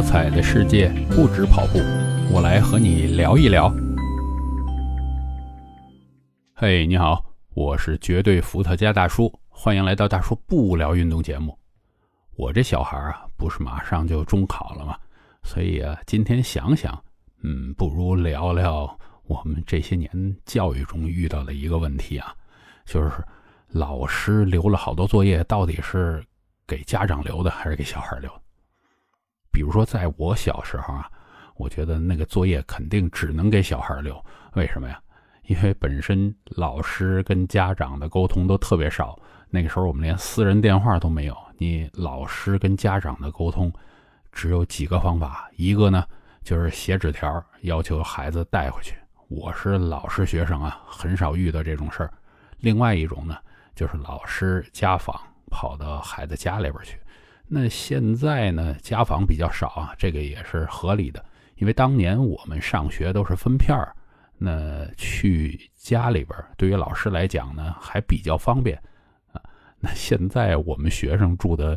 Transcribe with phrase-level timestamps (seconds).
[0.00, 1.78] 多彩的世界不止跑步，
[2.32, 3.70] 我来和你聊一聊。
[6.54, 11.54] 嘿，你好，我是绝对伏特加大叔，欢迎来到大叔不聊运动节目。
[12.34, 14.96] 我这小孩啊，不是马上就中考了吗？
[15.42, 16.98] 所以啊，今天想想，
[17.42, 20.10] 嗯，不如聊聊我们这些年
[20.46, 22.34] 教育中遇到的一个问题啊，
[22.86, 23.10] 就是
[23.68, 26.24] 老师留了好多作业，到底是
[26.66, 28.40] 给家长留的还是给小孩留的？
[29.52, 31.10] 比如说，在我小时候啊，
[31.56, 34.24] 我觉得那个作业肯定只能给小孩留。
[34.54, 35.00] 为什么呀？
[35.44, 39.18] 因为本身老师跟家长的沟通都特别少，
[39.48, 41.36] 那个时候我们连私人电话都没有。
[41.58, 43.72] 你老师跟家长的沟通
[44.30, 46.04] 只有几个方法，一个呢
[46.44, 48.94] 就是写纸条要求孩子带回去。
[49.28, 52.12] 我是老师学生啊，很少遇到这种事儿。
[52.58, 53.36] 另外一种呢，
[53.74, 56.96] 就是老师家访跑到孩子家里边去。
[57.52, 61.24] 那现在呢，家访比较少啊，这个也是合理的，
[61.56, 63.92] 因为当年我们上学都是分片儿，
[64.38, 68.80] 那去家里边对于老师来讲呢，还比较方便
[69.32, 69.42] 啊。
[69.82, 71.76] 那现在我们学生住的，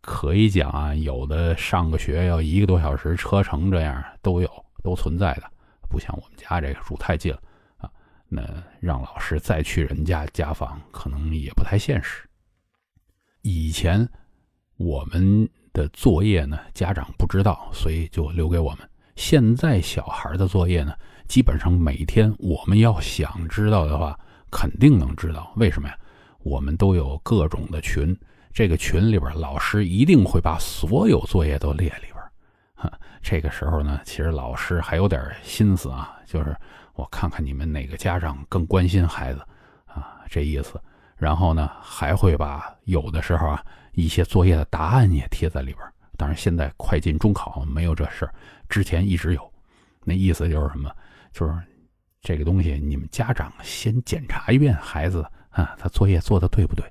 [0.00, 4.48] 可以讲啊，有的上个学要一个多小时车程，这样都有，
[4.82, 5.42] 都存在的，
[5.90, 7.42] 不像我们家这个住太近了
[7.76, 7.90] 啊。
[8.26, 8.42] 那
[8.80, 12.26] 让老师再去人家家访，可能也不太现实。
[13.42, 14.08] 以前。
[14.80, 18.78] 我们的作业呢，家长不知道，所以就留给我们。
[19.14, 20.94] 现在小孩的作业呢，
[21.28, 24.18] 基本上每天我们要想知道的话，
[24.50, 25.52] 肯定能知道。
[25.56, 25.94] 为什么呀？
[26.38, 28.16] 我们都有各种的群，
[28.54, 32.16] 这个群里边老师一定会把所有作业都列里边。
[32.72, 36.56] 哈， 这个时候呢，其实老师还有点心思啊，就是
[36.94, 39.40] 我看看你们哪个家长更关心孩子
[39.84, 40.80] 啊，这意思。
[41.20, 43.64] 然后呢，还会把有的时候啊。
[43.92, 45.78] 一些作业的答案也贴在里边，
[46.16, 48.32] 当然现在快进中考没有这事儿，
[48.68, 49.52] 之前一直有。
[50.04, 50.88] 那意思就是什么？
[51.32, 51.52] 就是
[52.22, 56.84] 这个东西你们家长先检查一遍孩子啊，他作业做的对不对？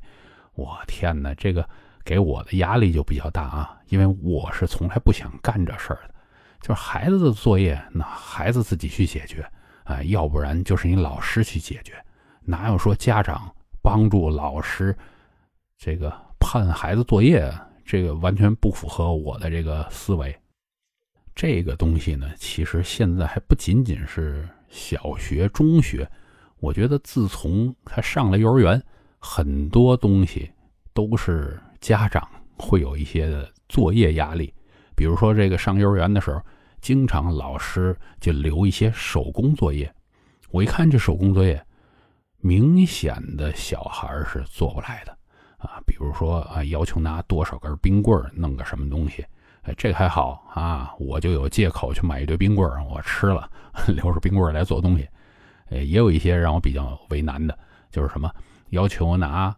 [0.56, 1.68] 我天哪，这个
[2.04, 6.14] 给我的压力就比较大啊，因为我是从来不想干这事儿的。
[6.60, 9.50] 就是孩子的作业，那孩子自己去解决
[9.86, 11.94] 啊，要不然就是你老师去解决，
[12.42, 13.50] 哪有说家长
[13.82, 14.96] 帮助老师
[15.78, 16.12] 这个？
[16.42, 17.54] 判孩子作业，
[17.86, 20.36] 这个完全不符合我的这个思维。
[21.36, 26.10] 这个东西呢，其实现在还不仅仅是小学、中学，
[26.60, 28.82] 我觉得自从他上了幼儿园，
[29.20, 30.50] 很多东西
[30.94, 32.26] 都是家长
[32.58, 34.52] 会有一些的作业压力。
[34.96, 36.42] 比如说，这个上幼儿园的时候，
[36.80, 39.94] 经常老师就留一些手工作业。
[40.52, 41.64] 我一看这手工作业，
[42.42, 45.18] 明显的小孩是做不来的。
[45.58, 49.26] 啊，比如说啊，要求拿多少根冰棍弄个什么东西，
[49.64, 53.50] 哎，这还好啊，我就有借口去买一堆冰棍我吃了，
[53.88, 55.06] 留着冰棍来做东西。
[55.70, 57.60] 哎，也有一些让我比较为难的，
[57.92, 58.32] 就是什么
[58.70, 59.54] 要求拿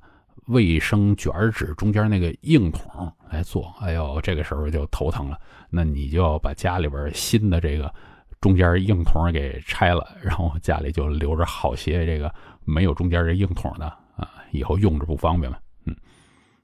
[0.48, 5.40] 卫生卷纸中间那个硬筒来做，哎呦，这个时候就头疼了。
[5.70, 7.94] 那你就要把家里边新的这个
[8.42, 12.34] 中间硬筒给拆了，然后家里就留着好些这个
[12.66, 13.86] 没有中间这硬筒的
[14.18, 15.58] 啊，以后用着不方便嘛。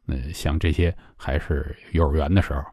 [0.09, 2.63] 那像这些还是幼儿园的时候，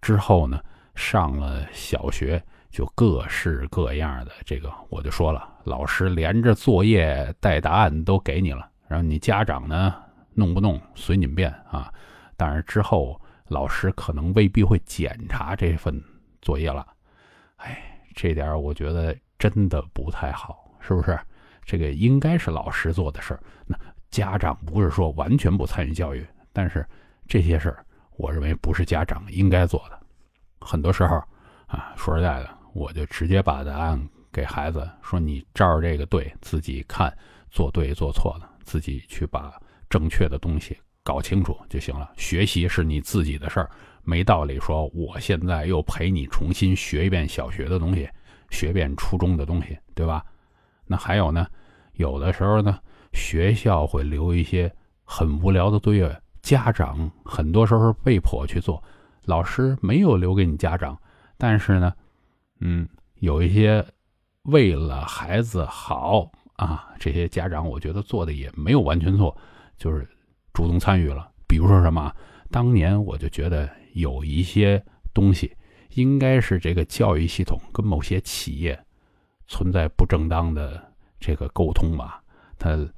[0.00, 0.60] 之后呢，
[0.94, 9.94] 上了小学就各式各样的这个，我就说了，老师连着作业带答案都给你了，然后你家长呢
[10.34, 11.92] 弄不弄随你们便啊。
[12.36, 13.18] 但是之后
[13.48, 15.98] 老师可能未必会检查这份
[16.42, 16.86] 作业了，
[17.56, 21.16] 哎，这点我觉得真的不太好，是不是？
[21.64, 23.78] 这个应该是老师做的事儿，那
[24.10, 26.26] 家长不是说完全不参与教育。
[26.52, 26.84] 但是
[27.28, 27.84] 这些事儿，
[28.16, 30.00] 我认为不是家长应该做的。
[30.60, 31.16] 很多时候
[31.66, 34.00] 啊，说实在的，我就直接把答案
[34.32, 37.12] 给孩子说：“你照着这个对，自己看
[37.50, 39.60] 做对做错了，自己去把
[39.90, 42.10] 正确的东西搞清楚就行了。
[42.16, 43.70] 学习是你自己的事儿，
[44.02, 48.08] 没道理说我现在又陪你重新学一遍小学的东西，
[48.50, 50.24] 学遍初中的东西，对吧？
[50.84, 51.46] 那还有呢，
[51.92, 52.76] 有的时候呢，
[53.12, 54.74] 学校会留一些
[55.04, 58.82] 很无聊的作业。”家长很多时候被迫去做，
[59.24, 60.96] 老师没有留给你家长，
[61.36, 61.92] 但是呢，
[62.60, 62.88] 嗯，
[63.18, 63.84] 有一些
[64.42, 69.36] 为了孩子好啊，这些家长我觉得做的也没有完全错，
[69.76, 70.08] 就是
[70.56, 71.30] 主动参与了。
[71.46, 72.10] 比如说什么，
[72.50, 74.82] 当年我就觉得有一些
[75.12, 75.54] 东西
[75.90, 78.78] 应该是这个教育系统跟某些企业
[79.46, 80.82] 存在不正当的
[81.20, 82.22] 这个沟通吧，
[82.58, 82.88] 他。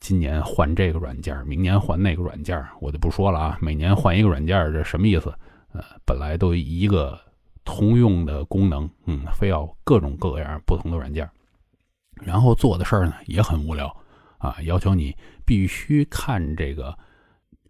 [0.00, 3.58] 今年换这个软件，明年换那个软件，我就不说了啊。
[3.60, 5.28] 每年换一个软件，这什么意思？
[5.72, 7.18] 呃，本来都一个
[7.64, 11.28] 通用的功能，嗯，非要各种各样不同的软件。
[12.14, 13.92] 然后做的事儿呢也很无聊
[14.38, 15.14] 啊，要求你
[15.44, 16.96] 必须看这个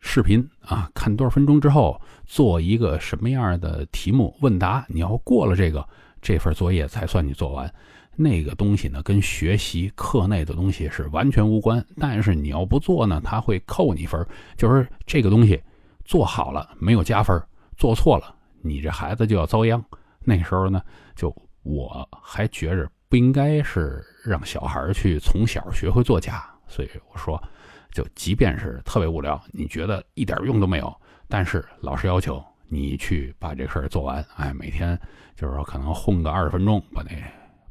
[0.00, 5.86] 视频啊，看多少分钟之后做一个什么样的题目问答，你要过了这个
[6.20, 7.72] 这份作业才算你做完。
[8.14, 14.26] 那个东西呢跟学习课内的东西是完全无关，但是你要不做呢，他会扣你分
[14.56, 15.62] 就是这个东西
[16.04, 17.40] 做好了没有加分，
[17.76, 19.82] 做错了你这孩子就要遭殃。
[20.24, 20.82] 那时候呢，
[21.16, 22.88] 就我还觉着。
[23.10, 27.42] 不应该是让小孩去从小学会作假，所以我说，
[27.90, 30.94] 就即便是特别无聊，你觉得一点用都没有，
[31.26, 34.98] 但是老师要求你去把这事儿做完，哎，每天
[35.34, 37.10] 就是说可能混个二十分钟，把那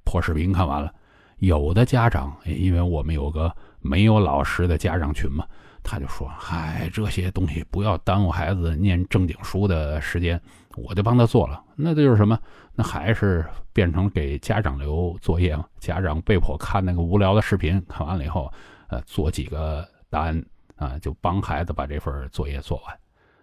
[0.03, 0.93] 破视频看完了。
[1.39, 5.45] 有的家长，因为我们有个没有老师的家长群嘛，
[5.83, 10.41] 他就说，嗨，这些东西不要耽误孩子念正经书的时间。
[10.75, 12.39] 我就帮他做了，那这就是什么？
[12.75, 15.65] 那还是变成给家长留作业嘛？
[15.79, 18.51] 家长被迫看那个无聊的视频，看完了以后，
[18.87, 20.45] 呃，做几个答案
[20.75, 22.99] 啊，就帮孩子把这份作业做完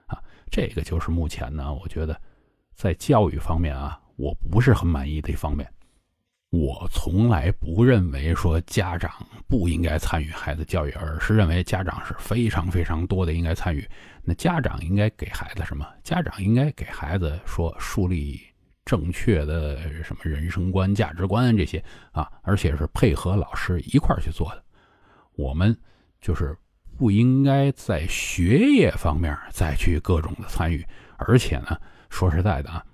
[0.07, 0.23] 啊。
[0.51, 2.21] 这个就是目前呢，我觉得
[2.75, 5.69] 在教育方面啊，我不是很满意的一方面。
[6.51, 9.11] 我从来不认为说家长
[9.49, 13.85] 不应该参与孩子教育，而是认为家长是非常非常多的应该参与。
[14.23, 15.85] 那家长应该给孩子什么？
[16.05, 18.41] 家长应该给孩子说树立
[18.85, 21.83] 正确的什么人生观、价值观这些
[22.13, 24.64] 啊，而且是配合老师一块儿去做的。
[25.37, 25.77] 我们
[26.21, 26.57] 就是
[26.97, 30.87] 不应该在学业方面再去各种的参与，
[31.17, 31.77] 而且呢，
[32.09, 32.85] 说实在的啊。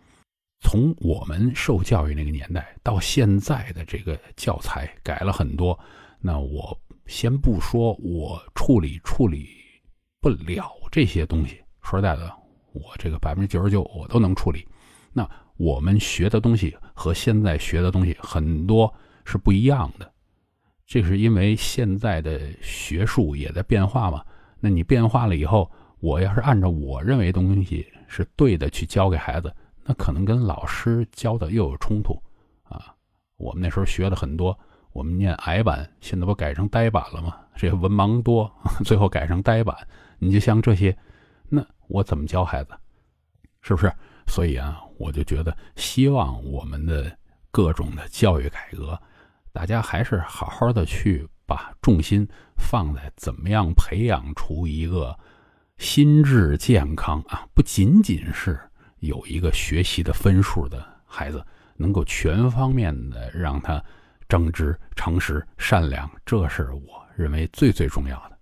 [0.63, 5.79] 从我们受教育那个年代到现在的这个教材改了很多，
[6.21, 9.49] 那我先不说我处理处理
[10.21, 11.63] 不了这些东西。
[11.83, 12.31] 说实在的，
[12.73, 14.69] 我这个百分之九十九我都能处理。
[15.13, 18.93] 那我们学的东西和现在学的东西很多
[19.25, 20.13] 是不一样的，
[20.91, 24.25] 这是因为现在的学术也在变化嘛。
[24.59, 25.71] 那你变化了以后，
[26.01, 29.55] 我要是按照我认为东西是对的去教给孩子。
[29.85, 32.21] 那可能跟老师教的又有冲突，
[32.65, 32.93] 啊，
[33.37, 34.59] 我们那时候学的很多，
[34.93, 37.37] 我们念矮板，现在不改成呆板了吗？
[37.55, 38.53] 这文盲多，
[38.85, 39.77] 最后改成呆板。
[40.19, 40.99] 你就像这些，
[41.49, 42.73] 那我怎么教孩子？
[43.63, 43.93] 是不是？
[44.27, 47.17] 所以啊，我就觉得，希望我们的
[47.53, 49.01] 各种的教育改革，
[49.52, 52.26] 大家还是好好的去把重心
[52.56, 55.19] 放在怎么样培养出一个
[55.79, 58.58] 心智健康啊，不仅仅是。
[59.00, 61.43] 有一个学习的分数的孩子，
[61.76, 63.82] 能够全方面的让他
[64.29, 68.37] 正直、诚实、善良，这是我认为最最重要的。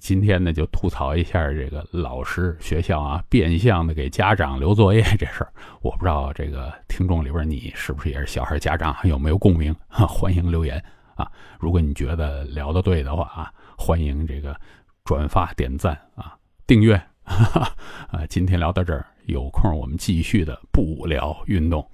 [0.00, 5.52] 今天呢，就吐槽一下这个老师、学校啊，变相的给家长留作业这事儿。
[5.82, 9.74] 我不知道这个听众里边你是不是也是小孩家长，有没有共鸣？
[9.88, 10.82] 欢迎留言
[11.14, 11.30] 啊！
[11.60, 14.58] 如果你觉得聊的对的话啊，欢迎这个
[15.04, 16.34] 转发、点赞啊、
[16.66, 17.74] 订阅哈哈。
[18.10, 19.06] 啊，今天聊到这儿。
[19.26, 21.88] 有空我们继续的不聊运动。